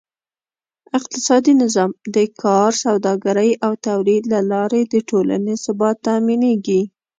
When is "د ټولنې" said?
4.85-5.53